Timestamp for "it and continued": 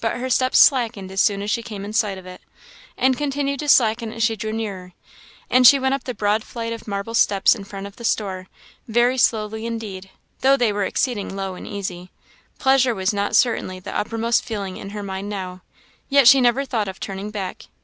2.24-3.58